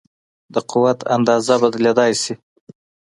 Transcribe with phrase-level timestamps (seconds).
[0.53, 2.33] د قوت اندازه بدلېدای شي.